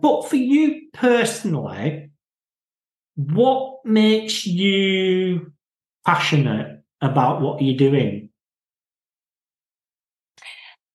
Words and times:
but 0.00 0.28
for 0.28 0.36
you 0.36 0.82
personally, 0.92 2.10
what 3.14 3.80
makes 3.84 4.46
you 4.46 5.52
passionate 6.06 6.82
about 7.00 7.40
what 7.40 7.60
you're 7.60 7.76
doing? 7.76 8.30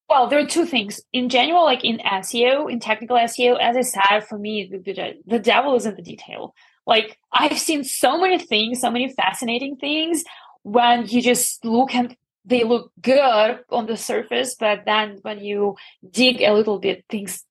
Well, 0.10 0.28
there 0.28 0.40
are 0.40 0.46
two 0.46 0.66
things. 0.66 1.02
In 1.12 1.28
general, 1.30 1.64
like 1.64 1.84
in 1.84 1.98
SEO, 1.98 2.72
in 2.72 2.80
technical 2.80 3.18
SEO, 3.18 3.60
as 3.60 3.76
I 3.76 3.82
said, 3.82 4.20
for 4.22 4.38
me, 4.38 4.70
the, 4.72 5.16
the 5.26 5.40
devil 5.40 5.76
is 5.76 5.86
in 5.86 5.96
the 5.96 6.02
detail. 6.02 6.54
Like 6.86 7.18
I've 7.32 7.58
seen 7.58 7.84
so 7.84 8.20
many 8.20 8.38
things, 8.38 8.82
so 8.82 8.92
many 8.92 9.10
fascinating 9.10 9.78
things 9.78 10.24
when 10.64 11.08
you 11.08 11.22
just 11.22 11.64
look 11.66 11.96
and 11.96 12.16
they 12.46 12.64
look 12.64 12.92
good 13.02 13.60
on 13.70 13.86
the 13.86 13.98
surface, 13.98 14.56
but 14.60 14.82
then 14.86 15.20
when 15.22 15.40
you 15.40 15.78
dig 16.10 16.42
a 16.42 16.54
little 16.54 16.80
bit, 16.80 17.06
things 17.10 17.44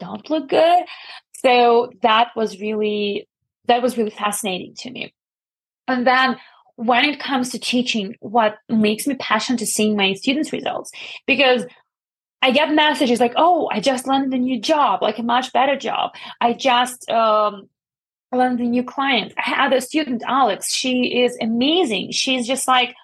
don't 0.00 0.28
look 0.30 0.48
good. 0.48 0.84
So 1.44 1.92
that 2.02 2.28
was 2.34 2.60
really 2.60 3.28
that 3.66 3.82
was 3.82 3.96
really 3.96 4.10
fascinating 4.10 4.74
to 4.78 4.90
me. 4.90 5.14
And 5.86 6.06
then 6.06 6.36
when 6.76 7.04
it 7.04 7.20
comes 7.20 7.50
to 7.50 7.58
teaching, 7.58 8.16
what 8.20 8.56
makes 8.68 9.06
me 9.06 9.14
passionate 9.16 9.58
to 9.58 9.66
seeing 9.66 9.96
my 9.96 10.14
students' 10.14 10.52
results 10.52 10.90
because 11.26 11.64
I 12.42 12.52
get 12.52 12.72
messages 12.72 13.20
like, 13.20 13.34
"Oh, 13.36 13.68
I 13.70 13.80
just 13.80 14.06
landed 14.06 14.32
a 14.32 14.38
new 14.38 14.58
job, 14.58 15.02
like 15.02 15.18
a 15.18 15.22
much 15.22 15.52
better 15.52 15.76
job. 15.76 16.12
I 16.40 16.54
just 16.54 17.08
um, 17.10 17.68
landed 18.32 18.66
a 18.66 18.70
new 18.70 18.82
client. 18.82 19.34
I 19.36 19.42
had 19.42 19.72
a 19.72 19.80
student, 19.80 20.22
Alex. 20.26 20.72
She 20.72 21.22
is 21.22 21.36
amazing. 21.40 22.12
She's 22.12 22.46
just 22.46 22.66
like, 22.66 22.94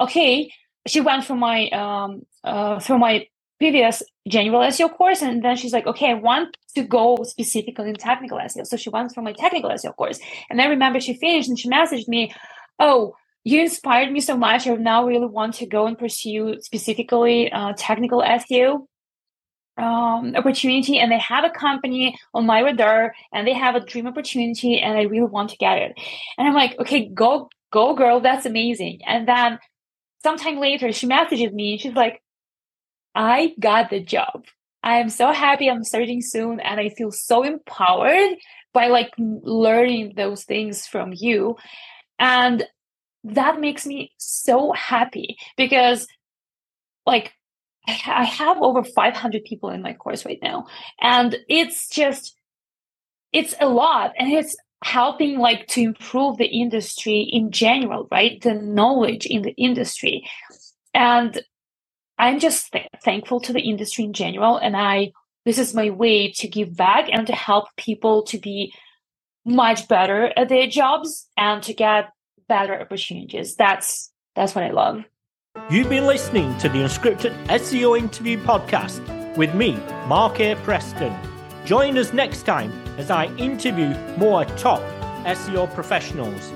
okay, 0.00 0.50
she 0.86 1.00
went 1.00 1.24
through 1.24 1.36
my 1.36 1.68
um 1.70 2.22
uh, 2.44 2.80
through 2.80 2.98
my 2.98 3.26
previous 3.58 4.02
general 4.28 4.60
SEO 4.62 4.96
course, 4.96 5.22
and 5.22 5.44
then 5.44 5.56
she's 5.56 5.72
like, 5.72 5.86
okay, 5.86 6.10
I 6.10 6.14
want 6.14 6.56
to 6.74 6.82
go 6.82 7.18
specifically 7.24 7.88
in 7.88 7.96
technical 7.96 8.38
SEO. 8.38 8.66
So 8.66 8.76
she 8.76 8.90
went 8.90 9.12
through 9.12 9.24
my 9.24 9.32
technical 9.32 9.70
SEO 9.70 9.94
course, 9.96 10.18
and 10.50 10.60
I 10.60 10.66
remember 10.66 11.00
she 11.00 11.14
finished 11.14 11.48
and 11.48 11.58
she 11.58 11.68
messaged 11.68 12.08
me, 12.08 12.32
oh. 12.78 13.14
You 13.44 13.62
inspired 13.62 14.12
me 14.12 14.20
so 14.20 14.36
much. 14.36 14.66
I 14.66 14.74
now 14.74 15.06
really 15.06 15.24
want 15.24 15.54
to 15.54 15.66
go 15.66 15.86
and 15.86 15.96
pursue 15.96 16.60
specifically 16.60 17.50
uh, 17.50 17.72
technical 17.78 18.20
SEO 18.20 18.86
um, 19.78 20.34
opportunity 20.34 20.98
and 20.98 21.10
they 21.10 21.18
have 21.18 21.44
a 21.44 21.50
company 21.50 22.18
on 22.34 22.46
my 22.46 22.60
radar 22.60 23.14
and 23.32 23.46
they 23.46 23.52
have 23.52 23.76
a 23.76 23.80
dream 23.80 24.06
opportunity 24.06 24.80
and 24.80 24.98
I 24.98 25.02
really 25.02 25.28
want 25.28 25.50
to 25.50 25.56
get 25.56 25.78
it. 25.78 25.92
And 26.36 26.48
I'm 26.48 26.54
like, 26.54 26.78
okay, 26.80 27.08
go, 27.08 27.48
go 27.72 27.94
girl. 27.94 28.20
That's 28.20 28.44
amazing. 28.44 29.00
And 29.06 29.26
then 29.26 29.58
sometime 30.22 30.58
later 30.58 30.92
she 30.92 31.06
messages 31.06 31.52
me 31.52 31.72
and 31.72 31.80
she's 31.80 31.94
like, 31.94 32.20
I 33.18 33.54
got 33.58 33.90
the 33.90 34.00
job. 34.00 34.44
I 34.84 34.98
am 34.98 35.08
so 35.08 35.32
happy 35.32 35.68
I'm 35.68 35.82
starting 35.82 36.22
soon 36.22 36.60
and 36.60 36.78
I 36.78 36.88
feel 36.90 37.10
so 37.10 37.42
empowered 37.42 38.38
by 38.72 38.86
like 38.86 39.12
learning 39.18 40.12
those 40.16 40.44
things 40.44 40.86
from 40.86 41.10
you. 41.12 41.56
And 42.20 42.64
that 43.24 43.60
makes 43.60 43.86
me 43.86 44.12
so 44.18 44.72
happy 44.72 45.36
because 45.56 46.06
like 47.06 47.32
I 47.88 48.24
have 48.24 48.58
over 48.62 48.84
500 48.84 49.42
people 49.44 49.70
in 49.70 49.82
my 49.82 49.94
course 49.94 50.24
right 50.24 50.38
now. 50.40 50.66
And 51.00 51.36
it's 51.48 51.88
just, 51.88 52.36
it's 53.32 53.56
a 53.60 53.68
lot. 53.68 54.12
And 54.16 54.30
it's 54.32 54.56
helping 54.84 55.40
like 55.40 55.66
to 55.68 55.80
improve 55.80 56.36
the 56.36 56.46
industry 56.46 57.28
in 57.32 57.50
general, 57.50 58.06
right? 58.12 58.40
The 58.40 58.54
knowledge 58.54 59.26
in 59.26 59.42
the 59.42 59.54
industry. 59.56 60.24
And 60.94 61.42
I'm 62.18 62.40
just 62.40 62.72
th- 62.72 62.88
thankful 63.04 63.40
to 63.40 63.52
the 63.52 63.60
industry 63.60 64.04
in 64.04 64.12
general. 64.12 64.56
And 64.56 64.76
I, 64.76 65.12
this 65.44 65.58
is 65.58 65.74
my 65.74 65.90
way 65.90 66.32
to 66.32 66.48
give 66.48 66.76
back 66.76 67.08
and 67.10 67.26
to 67.26 67.32
help 67.32 67.68
people 67.76 68.24
to 68.24 68.38
be 68.38 68.72
much 69.44 69.88
better 69.88 70.32
at 70.36 70.48
their 70.48 70.66
jobs 70.66 71.28
and 71.36 71.62
to 71.62 71.72
get 71.72 72.10
better 72.48 72.80
opportunities. 72.80 73.54
That's, 73.54 74.10
that's 74.34 74.54
what 74.54 74.64
I 74.64 74.70
love. 74.70 75.04
You've 75.70 75.88
been 75.88 76.06
listening 76.06 76.56
to 76.58 76.68
the 76.68 76.78
Unscripted 76.78 77.34
SEO 77.46 77.98
Interview 77.98 78.38
Podcast 78.38 79.36
with 79.36 79.54
me, 79.54 79.72
Mark 80.06 80.40
A. 80.40 80.54
Preston. 80.56 81.14
Join 81.64 81.98
us 81.98 82.12
next 82.12 82.42
time 82.42 82.72
as 82.96 83.10
I 83.10 83.26
interview 83.36 83.94
more 84.16 84.44
top 84.44 84.80
SEO 85.24 85.72
professionals. 85.74 86.52